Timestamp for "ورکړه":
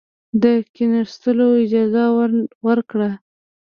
2.67-3.09